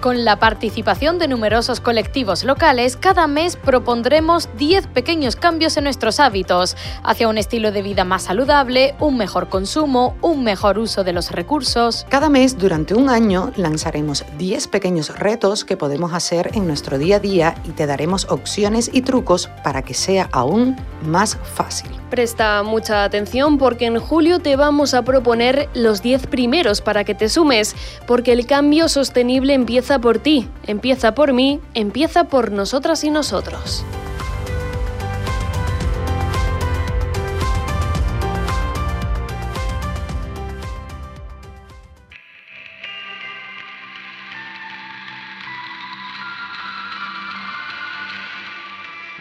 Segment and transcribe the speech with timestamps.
[0.00, 6.20] Con la participación de numerosos colectivos locales, cada mes propondremos 10 pequeños cambios en nuestros
[6.20, 11.12] hábitos, hacia un estilo de vida más saludable, un mejor consumo, un mejor uso de
[11.12, 12.06] los recursos.
[12.10, 17.16] Cada mes, durante un año, lanzaremos 10 pequeños retos que podemos hacer en nuestro día
[17.16, 21.90] a día y te daremos opciones y trucos para que sea aún más fácil.
[22.10, 27.14] Presta mucha atención porque en julio te vamos a proponer los 10 primeros para que
[27.14, 27.74] te sumes,
[28.06, 33.84] porque el cambio sostenible empieza por ti, empieza por mí, empieza por nosotras y nosotros.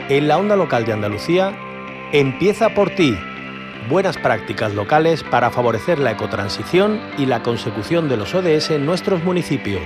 [0.08, 1.58] En la onda local de Andalucía,
[2.11, 3.17] empieza por ti.
[3.89, 9.23] Buenas prácticas locales para favorecer la ecotransición y la consecución de los ODS en nuestros
[9.23, 9.84] municipios.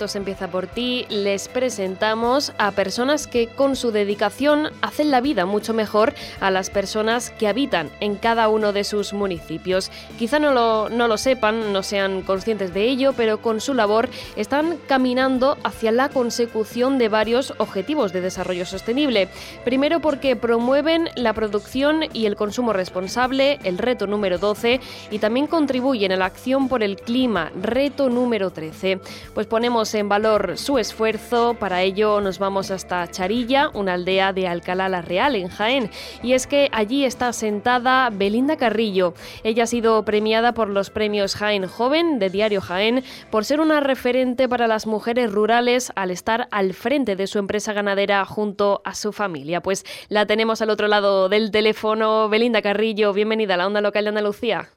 [0.00, 5.20] En Retos Empieza por ti les presentamos a personas que con su dedicación hacen la
[5.20, 9.90] vida mucho mejor a las personas que habitan en cada uno de sus municipios.
[10.18, 14.08] Quizá no lo, no lo sepan, no sean conscientes de ello, pero con su labor
[14.36, 19.28] están caminando hacia la consecución de varios objetivos de desarrollo sostenible.
[19.64, 25.46] Primero porque promueven la producción y el consumo responsable, el reto número 12, y también
[25.46, 29.00] contribuyen a la acción por el clima, reto número 13
[29.34, 31.54] pues ponemos en valor su esfuerzo.
[31.54, 35.90] Para ello nos vamos hasta Charilla, una aldea de Alcalá la Real, en Jaén.
[36.22, 39.14] Y es que allí está sentada Belinda Carrillo.
[39.44, 43.80] Ella ha sido premiada por los premios Jaén Joven de Diario Jaén por ser una
[43.80, 48.94] referente para las mujeres rurales al estar al frente de su empresa ganadera junto a
[48.94, 49.62] su familia.
[49.62, 52.28] Pues la tenemos al otro lado del teléfono.
[52.28, 54.70] Belinda Carrillo, bienvenida a la Onda Local de Andalucía.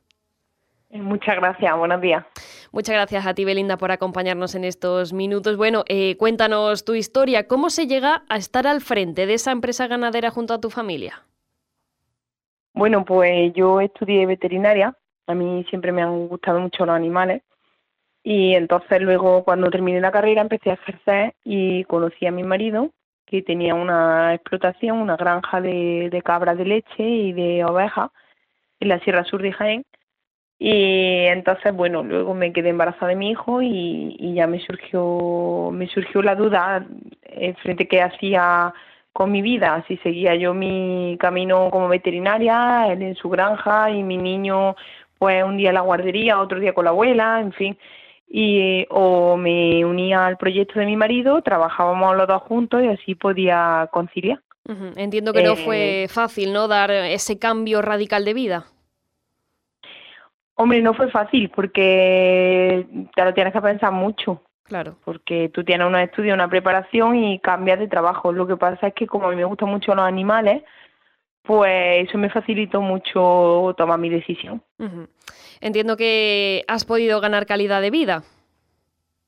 [0.93, 2.23] Muchas gracias, buenos días.
[2.71, 5.57] Muchas gracias a ti, Belinda, por acompañarnos en estos minutos.
[5.57, 7.47] Bueno, eh, cuéntanos tu historia.
[7.47, 11.23] ¿Cómo se llega a estar al frente de esa empresa ganadera junto a tu familia?
[12.75, 14.95] Bueno, pues yo estudié veterinaria.
[15.25, 17.41] A mí siempre me han gustado mucho los animales.
[18.23, 22.91] Y entonces luego cuando terminé la carrera empecé a ejercer y conocí a mi marido
[23.25, 28.11] que tenía una explotación, una granja de, de cabras de leche y de ovejas
[28.79, 29.85] en la Sierra Sur de Jaén
[30.65, 35.87] y entonces, bueno, luego me quedé embarazada de mi hijo y, ya me surgió, me
[35.87, 36.87] surgió la duda
[37.21, 38.73] eh, frente a qué hacía
[39.11, 44.03] con mi vida, si seguía yo mi camino como veterinaria, él en su granja y
[44.03, 44.77] mi niño
[45.19, 47.77] pues un día en la guardería, otro día con la abuela, en fin,
[48.29, 53.15] y o me unía al proyecto de mi marido, trabajábamos los dos juntos y así
[53.15, 54.39] podía conciliar.
[54.95, 56.69] Entiendo que no fue eh, fácil, ¿no?
[56.69, 58.65] Dar ese cambio radical de vida.
[60.55, 62.85] Hombre, no fue fácil porque
[63.15, 64.41] te lo tienes que pensar mucho.
[64.63, 64.95] Claro.
[65.03, 68.31] Porque tú tienes unos estudios, una preparación y cambias de trabajo.
[68.31, 70.63] Lo que pasa es que como a mí me gustan mucho los animales,
[71.41, 74.63] pues eso me facilitó mucho tomar mi decisión.
[75.59, 78.23] Entiendo que has podido ganar calidad de vida.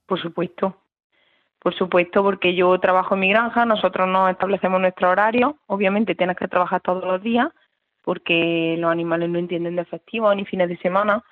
[0.05, 0.77] Por supuesto.
[1.59, 6.37] Por supuesto, porque yo trabajo en mi granja, nosotros nos establecemos nuestro horario, obviamente tienes
[6.37, 7.47] que trabajar todos los días,
[8.05, 11.23] porque los animales no entienden de festivos ni fines de semana,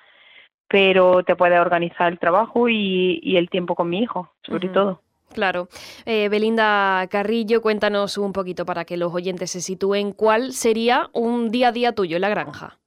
[0.68, 5.00] pero te puedes organizar el trabajo y, el tiempo con mi hijo, sobre todo.
[5.32, 5.68] Claro.
[6.04, 10.12] Eh, Belinda Carrillo, cuéntanos un poquito para que los oyentes se sitúen.
[10.12, 12.78] ¿Cuál sería un día a día tuyo en la granja?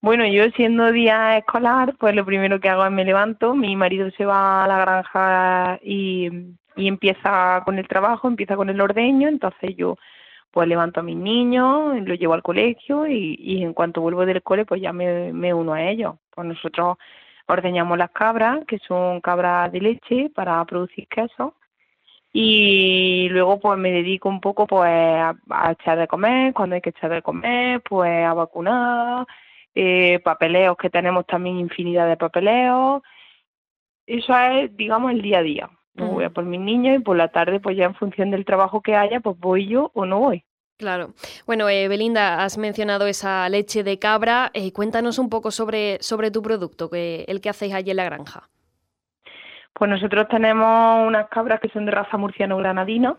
[0.00, 4.10] Bueno, yo siendo día escolar, pues lo primero que hago es me levanto, mi marido
[4.16, 6.30] se va a la granja y,
[6.76, 9.96] empieza con el trabajo, empieza con el ordeño, entonces yo
[10.58, 14.64] pues levanto a mis niños, los llevo al colegio y, en cuanto vuelvo del cole
[14.64, 16.16] pues ya me, me uno a ellos.
[16.34, 16.96] Pues nosotros
[17.46, 21.54] ordeñamos las cabras, que son cabras de leche para producir queso
[22.32, 25.36] y luego pues me dedico un poco pues a,
[25.70, 29.28] echar de comer, cuando hay que echar de comer, pues a vacunar,
[29.76, 33.04] eh, papeleos que tenemos también infinidad de papeleos.
[34.06, 35.70] Eso es, digamos, el día a día.
[35.94, 38.80] voy a por mis niños y por la tarde, pues ya en función del trabajo
[38.82, 40.44] que haya, pues voy yo o no voy.
[40.78, 41.14] Claro.
[41.44, 44.52] Bueno, eh, Belinda, has mencionado esa leche de cabra.
[44.54, 48.04] Eh, cuéntanos un poco sobre, sobre tu producto, que, el que hacéis allí en la
[48.04, 48.48] granja.
[49.72, 53.16] Pues nosotros tenemos unas cabras que son de raza murciano-granadina,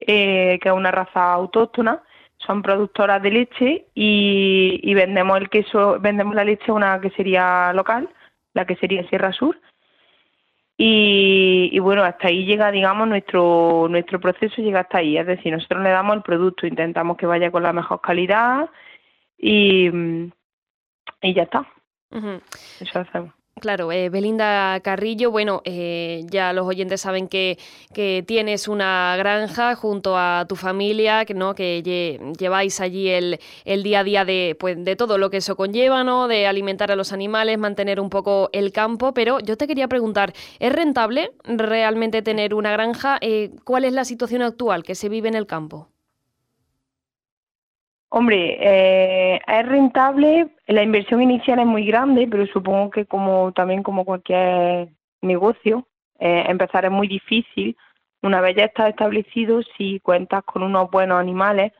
[0.00, 2.02] eh, que es una raza autóctona.
[2.38, 8.08] Son productoras de leche y, vendemos el queso, vendemos la leche una que sería local,
[8.54, 9.60] la que sería Sierra Sur,
[10.84, 15.16] y, bueno, hasta ahí llega, digamos, nuestro, nuestro proceso llega hasta ahí.
[15.16, 18.68] Es decir, nosotros le damos el producto, intentamos que vaya con la mejor calidad
[19.38, 19.88] y,
[21.22, 21.64] y ya está.
[22.80, 23.32] Eso hacemos.
[23.60, 27.58] Claro, eh, Belinda Carrillo, bueno, eh, ya los oyentes saben que,
[27.94, 31.54] que, tienes una granja junto a tu familia, que, ¿no?
[31.54, 31.80] que
[32.36, 36.02] lleváis allí el, el, día a día de, pues, de todo lo que eso conlleva,
[36.02, 36.26] ¿no?
[36.28, 40.32] de alimentar a los animales, mantener un poco el campo, pero yo te quería preguntar,
[40.58, 43.18] ¿es rentable realmente tener una granja?
[43.20, 45.91] Eh, ¿Cuál es la situación actual que se vive en el campo?
[48.14, 53.82] Hombre, eh, es rentable, la inversión inicial es muy grande, pero supongo que como también
[53.82, 54.90] como cualquier
[55.22, 55.88] negocio,
[56.18, 57.74] eh, empezar es muy difícil.
[58.20, 61.72] Una vez ya estás establecido, si cuentas con unos buenos animales,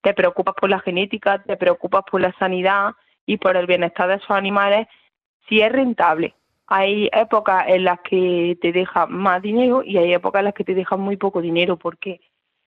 [0.00, 2.92] te preocupas por la genética, te preocupas por la sanidad
[3.26, 4.86] y por el bienestar de esos animales,
[5.48, 6.36] si es rentable.
[6.68, 10.62] Hay épocas en las que te dejan más dinero y hay épocas en las que
[10.62, 12.20] te dejan muy poco dinero porque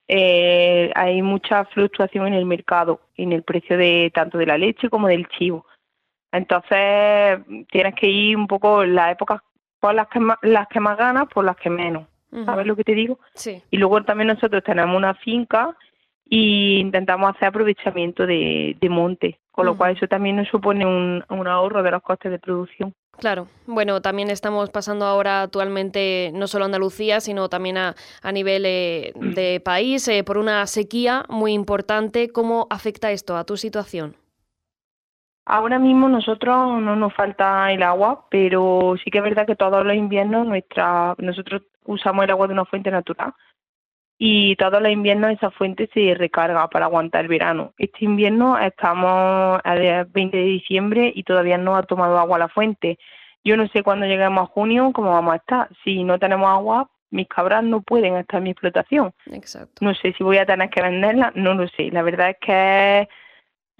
[0.07, 4.89] eh, hay mucha fluctuación en el mercado, en el precio de tanto de la leche
[4.89, 5.65] como del chivo.
[6.31, 7.39] Entonces
[7.71, 9.41] tienes que ir un poco las épocas
[9.79, 12.07] por las que más, las que más ganas, por las que menos.
[12.45, 13.19] ¿Sabes lo que te digo?
[13.35, 13.61] Sí.
[13.69, 15.77] Y luego también nosotros tenemos una finca
[16.25, 21.47] y intentamos hacer aprovechamiento de, monte, con lo cual eso también nos supone un, un
[21.47, 22.95] ahorro de los costes de producción.
[23.19, 28.65] Claro, bueno, también estamos pasando ahora actualmente no solo Andalucía, sino también a, a nivel
[28.65, 32.31] eh, de país eh, por una sequía muy importante.
[32.31, 34.15] ¿Cómo afecta esto a tu situación?
[35.45, 39.85] Ahora mismo nosotros no nos falta el agua, pero sí que es verdad que todos
[39.85, 43.33] los inviernos nuestra, nosotros usamos el agua de una fuente natural
[44.17, 47.73] y todos los inviernos esa fuente se recarga para aguantar el verano.
[47.77, 52.99] Este invierno estamos el 20 de diciembre y todavía no ha tomado agua la fuente.
[53.43, 55.69] Yo no sé cuándo lleguemos a junio cómo vamos a estar.
[55.83, 59.13] Si no tenemos agua, mis cabras no pueden estar en mi explotación.
[59.31, 59.83] Exacto.
[59.83, 61.91] No sé si voy a tener que venderla, no lo sé.
[61.91, 63.09] La verdad es que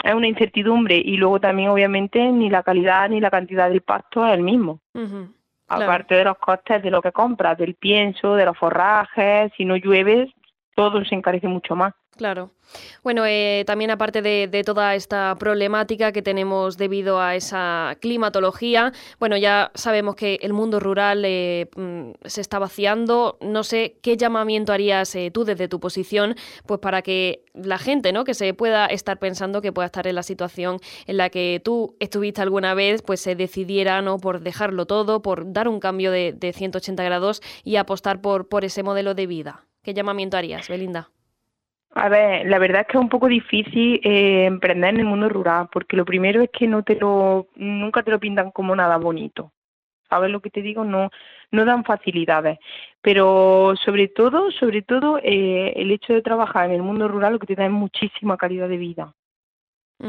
[0.04, 4.28] es una incertidumbre y luego también obviamente ni la calidad ni la cantidad del pasto
[4.28, 4.82] es el mismo
[5.74, 9.76] aparte de los costes de lo que compras, del pienso, de los forrajes, si no
[9.76, 10.34] llueve,
[10.76, 11.94] todo se encarece mucho más.
[12.16, 12.52] Claro.
[13.04, 19.36] Bueno, eh, también aparte de, toda esta problemática que tenemos debido a esa climatología, bueno,
[19.36, 23.38] ya sabemos que el mundo rural eh, mm, se está vaciando.
[23.42, 28.12] No sé qué llamamiento harías eh, tú desde tu posición, pues para que la gente,
[28.12, 28.24] ¿no?
[28.24, 31.96] Que se pueda estar pensando que pueda estar en la situación en la que tú
[32.00, 34.18] estuviste alguna vez, pues se decidiera, ¿no?
[34.18, 38.66] Por dejarlo todo, por dar un cambio de, de 180 grados y apostar por, por
[38.66, 39.66] ese modelo de vida.
[39.82, 41.10] ¿Qué llamamiento harías, Belinda?
[41.96, 45.30] A ver, la verdad es que es un poco difícil eh, emprender en el mundo
[45.30, 48.98] rural, porque lo primero es que no te lo, nunca te lo pintan como nada
[48.98, 49.52] bonito.
[50.10, 50.84] ¿Sabes lo que te digo?
[50.84, 51.10] No,
[51.52, 52.58] no dan facilidades.
[53.02, 57.40] Pero sobre todo, sobre todo, eh, el hecho de trabajar en el mundo rural lo
[57.40, 59.14] que te da es muchísima calidad de vida.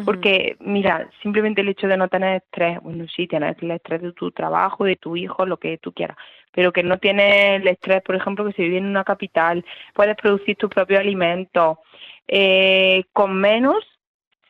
[0.05, 4.13] Porque, mira, simplemente el hecho de no tener estrés, bueno, sí, tienes el estrés de
[4.13, 6.17] tu trabajo, de tu hijo, lo que tú quieras,
[6.53, 10.17] pero que no tienes el estrés, por ejemplo, que se vive en una capital, puedes
[10.17, 11.79] producir tus propios alimentos,
[12.27, 13.77] eh, con menos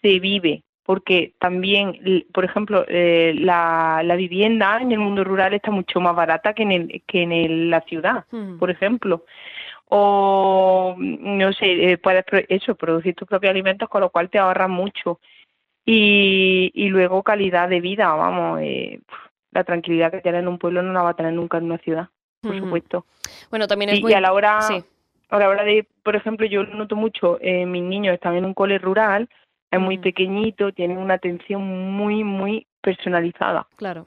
[0.00, 5.70] se vive, porque también, por ejemplo, eh, la, la, vivienda en el mundo rural está
[5.70, 8.24] mucho más barata que en, el, que en la ciudad,
[8.58, 9.24] por ejemplo.
[9.88, 14.68] O no sé, eh, puedes eso, producir tus propios alimentos, con lo cual te ahorras
[14.68, 15.20] mucho.
[15.86, 19.00] Y, y luego calidad de vida, vamos, eh,
[19.50, 21.78] la tranquilidad que tienes en un pueblo no la va a tener nunca en una
[21.78, 22.08] ciudad,
[22.40, 23.06] por supuesto.
[23.50, 26.96] Bueno, también es y, a la hora, a la hora de, por ejemplo, yo noto
[26.96, 29.28] mucho, eh, mis niños están en un cole rural,
[29.70, 33.66] es muy pequeñito, tienen una atención muy, muy personalizada.
[33.76, 34.06] Claro.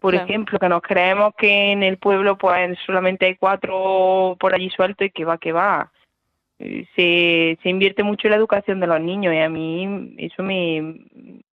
[0.00, 4.70] Por ejemplo, que nos creemos que en el pueblo pues solamente hay cuatro por allí
[4.70, 5.90] sueltos y que va, que va.
[6.58, 10.42] Eh, se, se invierte mucho en la educación de los niños y a mí eso
[10.42, 10.96] me,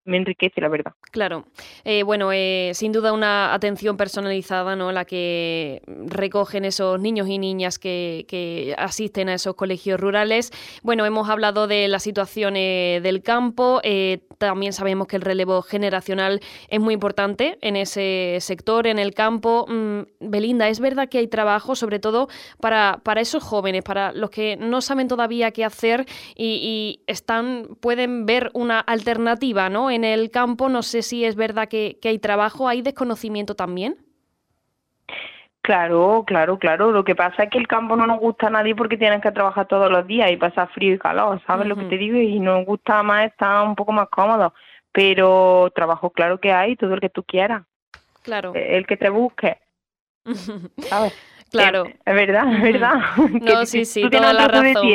[0.06, 0.94] me enriquece, la verdad.
[1.12, 1.46] Claro.
[1.86, 4.92] Eh, bueno, eh, sin duda una atención personalizada, ¿no?
[4.92, 10.52] La que recogen esos niños y niñas que, asisten a esos colegios rurales.
[10.82, 13.82] Bueno, hemos hablado de la situación eh, del campo.
[14.38, 19.66] también sabemos que el relevo generacional es muy importante en ese sector, en el campo.
[19.70, 22.28] Mm, Belinda, es verdad que hay trabajo, sobre todo
[22.60, 26.06] para, para esos jóvenes, para los que no saben todavía qué hacer
[26.36, 29.93] y, y están, pueden ver una alternativa, ¿no?
[29.94, 33.98] En el campo, no sé si es verdad que, hay trabajo, ¿hay desconocimiento también?
[35.62, 36.92] Claro, claro, claro.
[36.92, 39.32] Lo que pasa es que el campo no nos gusta a nadie porque tienen que
[39.32, 42.18] trabajar todos los días y pasar frío y calor, ¿sabes lo que te digo?
[42.18, 44.54] Y nos gusta más estar un poco más cómodo.
[44.92, 47.64] Pero trabajo, claro que hay, todo el que tú quieras.
[48.22, 48.54] Claro.
[48.54, 49.58] E, el que te busque.
[50.78, 51.14] ¿Sabes?
[51.50, 51.86] Claro.
[51.86, 52.94] Es verdad, es verdad.
[53.42, 54.88] No, sí, sí, toda la razón,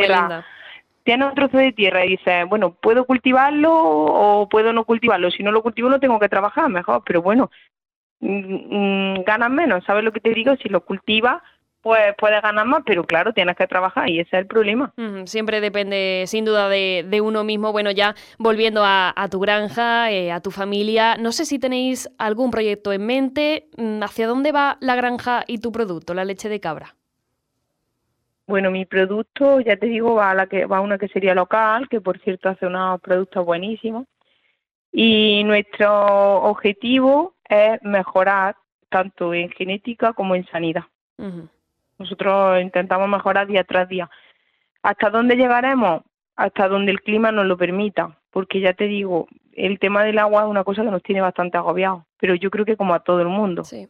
[1.08, 5.30] tienes un trozo de tierra y dices, bueno, puedo cultivarlo o puedo no cultivarlo.
[5.30, 7.50] Si no lo cultivo, lo tengo que trabajar mejor, pero bueno,
[8.20, 10.54] mm, mm, ganas menos, ¿sabes lo que te digo?
[10.56, 11.42] Si lo cultivas,
[11.80, 14.92] pues puedes ganar más, pero claro, tienes que trabajar y ese es el problema.
[15.24, 17.72] siempre depende, sin duda, de, uno mismo.
[17.72, 22.50] Bueno, ya volviendo a, tu granja, eh, a tu familia, no sé si tenéis algún
[22.50, 23.70] proyecto en mente.
[23.78, 26.97] Mm, ¿Hacia dónde va la granja y tu producto, la leche de cabra?
[28.48, 31.86] Bueno, mi producto, ya te digo, va a, la que, va una que sería local,
[31.90, 34.06] que por cierto hace unos productos buenísimos.
[34.90, 38.56] Y nuestro objetivo es mejorar
[38.88, 40.84] tanto en genética como en sanidad.
[41.98, 44.08] Nosotros intentamos mejorar día tras día.
[44.82, 46.02] ¿Hasta dónde llegaremos?
[46.34, 50.44] Hasta donde el clima nos lo permita, porque ya te digo, el tema del agua
[50.44, 53.20] es una cosa que nos tiene bastante agobiados, pero yo creo que como a todo
[53.20, 53.62] el mundo.
[53.64, 53.86] Sí.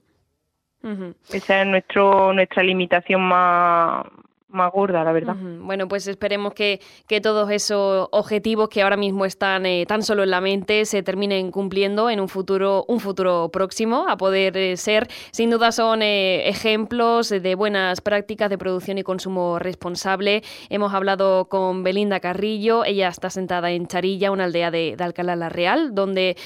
[1.32, 4.04] Esa es nuestro, nuestra limitación más,
[4.48, 5.36] más gorda, la verdad.
[5.38, 10.22] Bueno, pues esperemos que, que, todos esos objetivos que ahora mismo están eh, tan solo
[10.22, 14.76] en la mente se terminen cumpliendo en un futuro, un futuro próximo a poder eh,
[14.78, 15.08] ser.
[15.32, 20.42] Sin duda son eh, ejemplos de buenas prácticas de producción y consumo responsable.
[20.70, 25.36] Hemos hablado con Belinda Carrillo, ella está sentada en Charilla, una aldea de, de Alcalá
[25.36, 26.36] la Real, donde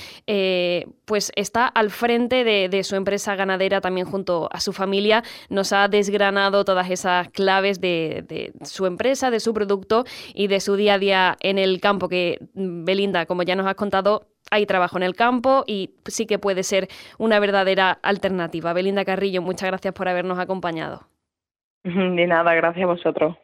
[1.05, 5.23] pues está al frente de, de su empresa ganadera también junto a su familia.
[5.51, 7.92] Nos ha desgranado todas esas claves de
[8.29, 12.09] de, su empresa, de su producto y de su día a día en el campo,
[12.09, 16.27] que mm, Belinda, como ya nos has contado, hay trabajo en el campo y sí
[16.27, 18.73] que puede ser una verdadera alternativa.
[18.73, 21.03] Belinda Carrillo, muchas gracias por habernos acompañado.
[21.85, 23.37] De nada, gracias a vosotros.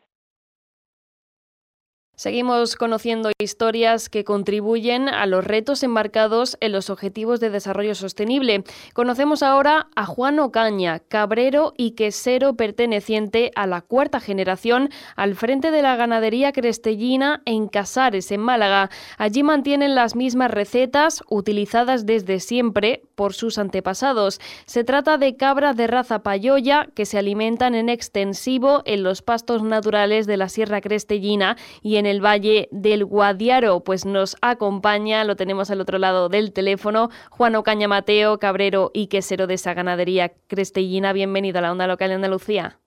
[2.19, 8.65] Seguimos conociendo historias que contribuyen a los retos enmarcados en los Objetivos de Desarrollo Sostenible.
[8.93, 15.71] Conocemos ahora a Juan Ocaña, cabrero y quesero perteneciente a la cuarta generación al frente
[15.71, 18.91] de la ganadería crestellina en Casares, en Málaga.
[19.17, 24.41] Allí mantienen las mismas recetas utilizadas desde siempre por sus antepasados.
[24.67, 29.63] Se trata de cabras de raza payoya que se alimentan en extensivo en los pastos
[29.63, 33.81] naturales de la Sierra Crestellina y en el Valle del Guadiaro.
[33.85, 39.07] Pues nos acompaña, lo tenemos al otro lado del teléfono, Juan Ocaña Mateo, cabrero y
[39.07, 41.13] quesero de esa ganadería crestellina.
[41.13, 42.79] Bienvenido a la Onda Local de Andalucía.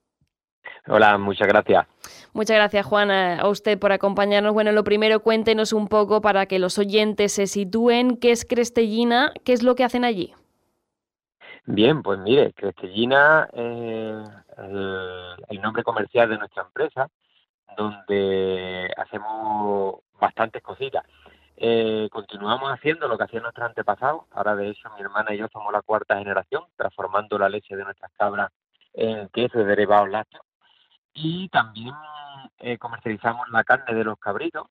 [0.86, 1.86] Hola, muchas gracias.
[2.32, 4.52] Muchas gracias, Juan, a usted por acompañarnos.
[4.52, 9.32] Bueno, lo primero, cuéntenos un poco para que los oyentes se sitúen qué es Crestellina,
[9.44, 10.34] qué es lo que hacen allí.
[11.66, 14.28] Bien, pues mire, Crestellina es
[15.50, 17.08] el nombre comercial de nuestra empresa
[17.76, 21.04] donde hacemos bastantes cositas.
[21.56, 24.22] Eh, continuamos haciendo lo que hacían nuestros antepasados.
[24.32, 27.84] Ahora, de hecho, mi hermana y yo somos la cuarta generación, transformando la leche de
[27.84, 28.50] nuestras cabras
[28.94, 30.44] en queso de derivados lácteos.
[31.14, 31.94] Y también
[32.58, 34.66] eh, comercializamos la carne de los cabritos.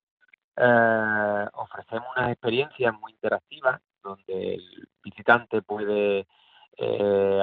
[0.58, 6.28] Eh, ofrecemos unas experiencias muy interactivas donde el visitante puede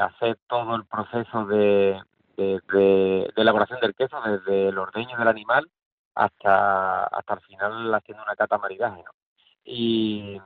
[0.02, 2.00] hacer todo el proceso de,
[2.38, 5.68] de, elaboración del queso, desde el ordeño del animal
[6.14, 9.04] hasta, hasta el final haciendo una cata maridaje.
[9.64, 10.40] Y,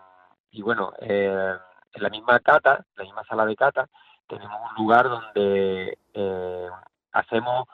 [0.50, 1.54] y bueno, eh,
[1.94, 3.88] en la misma cata, la misma sala de cata,
[4.26, 6.68] tenemos un lugar donde eh,
[7.12, 7.68] hacemos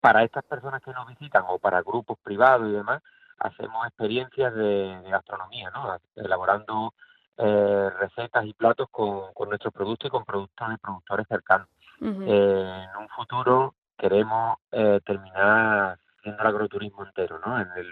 [0.00, 3.02] para estas personas que nos visitan o para grupos privados y demás,
[3.38, 5.98] hacemos experiencias de, gastronomía, ¿no?
[6.14, 6.94] elaborando
[7.36, 11.68] eh, recetas y platos con, con nuestros productos y con productos de productores cercanos.
[12.00, 17.58] Eh, en un futuro queremos eh, terminar siendo el agroturismo entero, ¿no?
[17.58, 17.88] En el,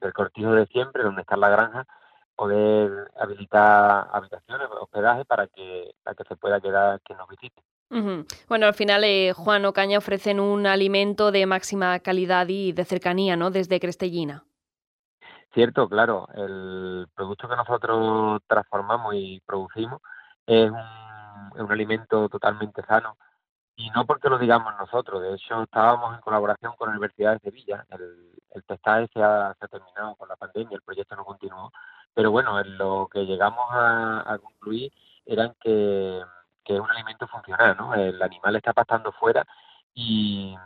[0.00, 1.86] el cortijo de siempre, donde está la granja,
[2.34, 7.62] poder habilitar habitaciones, hospedaje para que, para que se pueda quedar quien nos visite.
[8.48, 13.36] Bueno, al final eh, Juan Ocaña ofrecen un alimento de máxima calidad y de cercanía,
[13.36, 13.50] ¿no?
[13.50, 14.44] Desde Crestellina.
[15.54, 16.28] Cierto, claro.
[16.34, 20.02] El producto que nosotros transformamos y producimos
[20.46, 20.76] es un,
[21.54, 23.16] es un alimento totalmente sano
[23.76, 25.22] y no porque lo digamos nosotros.
[25.22, 27.84] De hecho, estábamos en colaboración con la Universidad de Sevilla.
[27.90, 31.70] El, el testaje se ha, se ha terminado con la pandemia, el proyecto no continuó.
[32.14, 34.92] Pero bueno, en lo que llegamos a, concluir
[35.26, 36.22] era que
[36.64, 37.94] que es un alimento funcional, ¿no?
[37.94, 39.46] El animal está pastando fuera
[39.94, 40.56] y,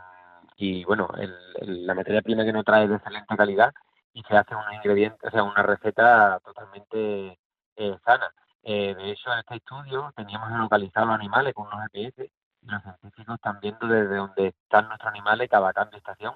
[0.57, 3.71] y bueno, el, la materia prima que nos trae es de excelente calidad
[4.13, 7.37] y se hace un ingrediente, o sea, una receta totalmente
[7.75, 8.33] eh, sana.
[8.63, 12.81] Eh, de hecho, en este estudio teníamos localizado los animales con unos GPS y los
[12.83, 16.35] científicos están viendo desde donde están nuestros animales cada cambio de estación.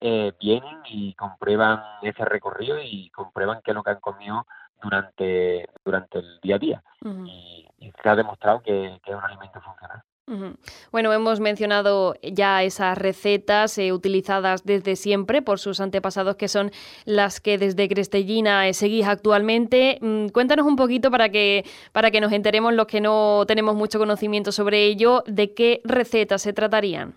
[0.00, 4.46] Eh, vienen y comprueban ese recorrido y comprueban qué es lo que han comido
[4.82, 6.82] durante, durante el día a día.
[7.02, 7.66] y,
[8.02, 10.02] se ha demostrado que, es un alimento funcional.
[10.92, 16.70] Bueno, hemos mencionado ya esas recetas eh, utilizadas desde siempre por sus antepasados, que son
[17.04, 19.98] las que desde Crestellina eh, seguís actualmente.
[20.00, 23.98] Mm, cuéntanos un poquito para que, para que nos enteremos los que no tenemos mucho
[23.98, 27.14] conocimiento sobre ello, de qué recetas se tratarían.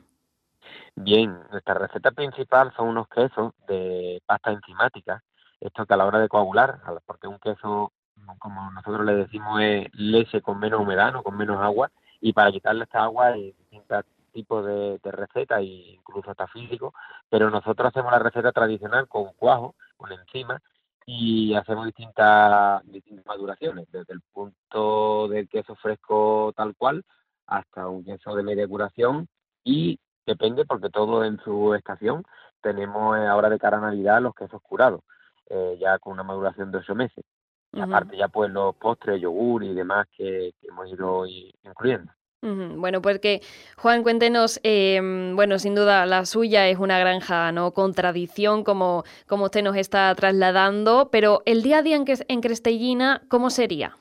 [0.95, 5.23] Bien, nuestra receta principal son unos quesos de pasta enzimática
[5.63, 7.93] esto que a la hora de coagular, porque un queso,
[8.39, 11.89] como nosotros le decimos, es leche con menos humedad, no con menos agua,
[12.23, 16.93] y para quitarle esta agua hay distintos tipos de, recetas, e incluso hasta físico,
[17.29, 20.61] pero nosotros hacemos la receta tradicional con cuajo, con encima,
[21.05, 27.03] y hacemos distintas, distintas maduraciones, desde el punto del queso fresco tal cual
[27.45, 29.27] hasta un queso de media curación
[29.65, 32.23] y depende porque todo en su estación
[32.61, 35.01] tenemos eh, ahora de cara a Navidad los quesos curados.
[35.49, 37.25] Eh, ya con una maduración de ocho meses.
[37.73, 42.11] Y aparte ya pues los postres, yogur y demás que, hemos ido incluyendo.
[42.41, 43.41] Bueno, pues que
[43.77, 47.71] Juan, cuéntenos, em, bueno, sin duda la suya es una granja, ¿no?
[47.71, 52.41] Con tradición, como, como usted nos está trasladando, pero el día a día en, en
[52.41, 53.95] Crestellina, ¿cómo sería?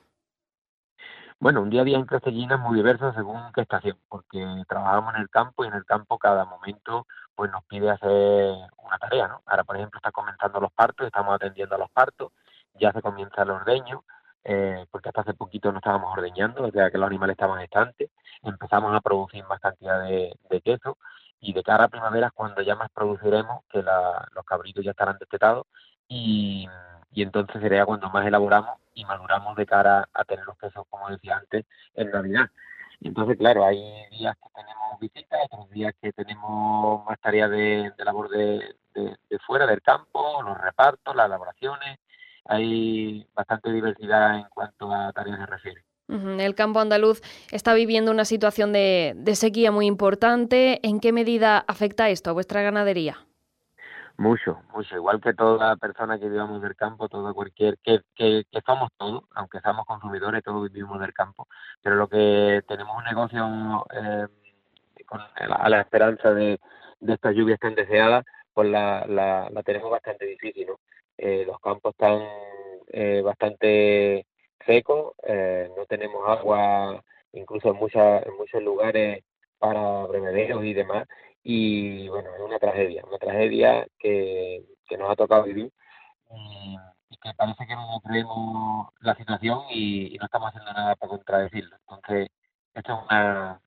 [1.38, 5.14] Bueno, un día a día en Crestellina es muy diverso según qué estación, porque trabajamos
[5.14, 7.06] en el campo y en el campo cada momento
[7.36, 8.54] pues nos pide hacer
[8.84, 9.42] una tarea, ¿no?
[9.46, 12.32] Ahora, por ejemplo, está comenzando los partos, estamos atendiendo a los partos,
[12.74, 14.04] ya se comienza el ordeño,
[14.44, 18.10] eh, porque hasta hace poquito no estábamos ordeñando, o sea que los animales estaban estantes,
[18.42, 20.98] empezamos a producir más cantidad de, queso
[21.40, 25.18] y de cara a primavera es cuando ya más produciremos, que los cabritos ya estarán
[25.18, 25.66] destetados
[26.08, 26.68] y,
[27.14, 31.36] entonces sería cuando más elaboramos y maduramos de cara a tener los quesos, como decía
[31.36, 32.50] antes, en Navidad.
[33.00, 33.78] Entonces, claro, hay
[34.10, 38.76] días que tenemos visitas, otros días que tenemos más tareas de, labor de,
[39.46, 41.98] fuera del campo, los repartos, las elaboraciones.
[42.44, 45.84] Hay bastante diversidad en cuanto a tareas se refiere.
[46.08, 50.78] El campo andaluz está viviendo una situación de, de sequía muy importante.
[50.86, 53.16] ¿En qué medida afecta esto a vuestra ganadería?
[54.18, 54.94] Mucho, mucho.
[54.94, 59.60] Igual que toda persona que vivamos del campo, todo cualquier, que, que, somos todos, aunque
[59.60, 61.48] somos consumidores, todos vivimos del campo,
[61.80, 64.26] pero lo que tenemos un negocio eh,
[65.06, 66.60] con, a la esperanza de,
[67.00, 70.78] de estas lluvias tan deseadas, pues la, la, la tenemos bastante difícil, ¿no?
[71.72, 72.22] Eh, campos están
[72.92, 74.26] eh, bastante
[74.66, 75.14] secos,
[75.76, 79.24] no tenemos agua, incluso en, muchas, en muchos lugares
[79.58, 81.06] para brevederos y demás,
[81.42, 85.72] y bueno, es una tragedia, una tragedia que, que nos ha tocado vivir
[86.30, 86.76] y,
[87.22, 91.76] que parece que no creemos la situación y, y, no estamos haciendo nada para contradecirlo.
[91.88, 92.28] Entonces,
[92.74, 93.60] esto es una,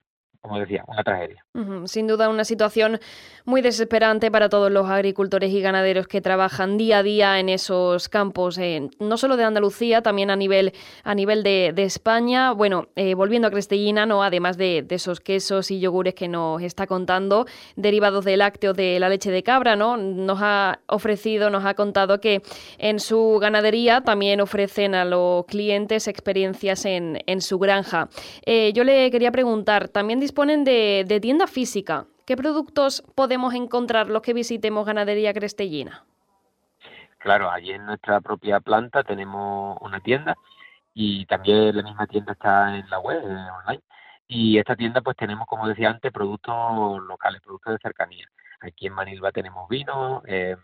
[0.45, 1.43] como decía, una tragedia.
[1.85, 2.99] Sin duda una situación
[3.45, 8.09] muy desesperante para todos los agricultores y ganaderos que trabajan día a día en esos
[8.09, 12.51] campos, eh, no solo de Andalucía, también a nivel, a nivel de, España.
[12.51, 14.23] Bueno, eh, volviendo a Crestellina, ¿no?
[14.23, 19.09] además de, esos quesos y yogures que nos está contando, derivados del lácteo de la
[19.09, 19.97] leche de cabra, ¿no?
[19.97, 22.41] nos ha ofrecido, nos ha contado que
[22.77, 28.09] en su ganadería también ofrecen a los clientes experiencias en, en su granja.
[28.45, 32.07] Eh, yo le quería preguntar, ¿también disponen de, tienda física.
[32.25, 36.03] ¿Qué productos podemos encontrar los que visitemos Ganadería Crestellina?
[37.19, 40.35] Claro, allí en nuestra propia planta tenemos una tienda
[40.93, 43.81] y también la misma tienda está en la web, online.
[44.27, 48.27] Y esta tienda pues tenemos, como decía antes, productos locales, productos de cercanía.
[48.59, 50.57] Aquí en Manilva tenemos vino, en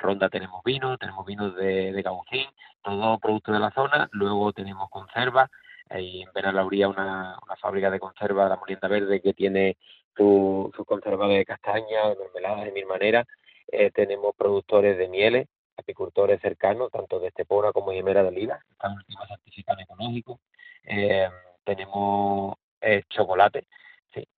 [0.00, 2.48] Ronda tenemos vino, tenemos vinos de, de Gaucín,
[2.82, 4.08] todo producto de la zona.
[4.10, 5.48] Luego tenemos conserva.
[5.94, 9.76] Hay en Benalauría una, una fábrica de conserva, la Molienda Verde, que tiene
[10.16, 13.26] sus su conserva de castaña, de mermeladas de mil maneras.
[13.68, 18.58] Eh, tenemos productores de mieles, apicultores cercanos, tanto de Estepona como de Himera de Oliva,
[18.72, 20.40] esta última certificado ecológico.
[20.82, 21.28] Eh,
[21.62, 23.68] tenemos eh, chocolate.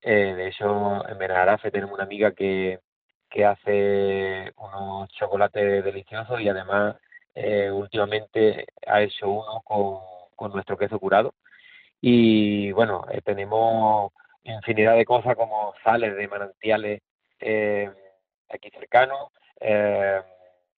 [0.03, 2.81] Eh, de hecho, en Benarafe tenemos una amiga que,
[3.31, 6.97] que hace unos chocolates deliciosos y además
[7.35, 10.01] eh, últimamente ha hecho uno con,
[10.35, 11.33] con nuestro queso curado.
[12.01, 14.13] Y bueno, eh, tenemos
[14.45, 17.03] infinidad de cosas como sales de manantiales
[17.41, 17.91] eh,
[18.49, 19.31] aquí cercanos.
[19.61, 20.21] Eh,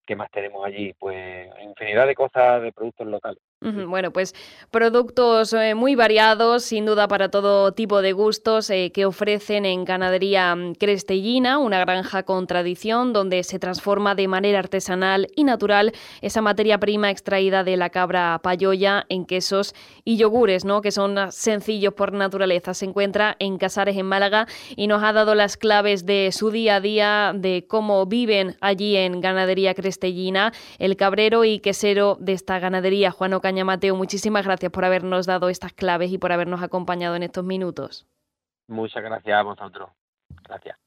[0.07, 0.95] ¿Qué más tenemos allí?
[0.95, 3.43] Pues infinidad de cosas de productos locales.
[3.61, 4.37] Bueno, pues
[4.71, 9.85] productos eh, muy variados, sin duda para todo tipo de gustos, eh, que ofrecen en
[9.85, 15.93] Ganadería mm, Crestellina, una granja con tradición donde se transforma de manera artesanal y natural
[16.23, 20.81] esa materia prima extraída de la cabra payoya en quesos y yogures, ¿no?
[20.81, 22.75] que son ah, sencillos por naturaleza.
[22.75, 26.77] Se encuentra en Casares, en Málaga, y nos ha dado las claves de su día
[26.77, 32.61] a día, de cómo viven allí en Ganadería Crestellina, el cabrero y quesero de esta
[32.61, 33.33] ganadería, Juan
[33.65, 33.97] Mateo.
[33.97, 38.07] Muchísimas gracias por habernos dado estas claves y por habernos acompañado en estos minutos.
[38.69, 39.91] Muchas gracias a vosotros.
[40.45, 40.79] Gracias.